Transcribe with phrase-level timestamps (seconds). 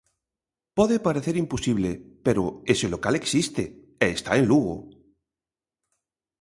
[0.77, 1.89] Pode parecer imposible,
[2.25, 3.63] pero ese local existe
[4.03, 4.75] e está en Lugo.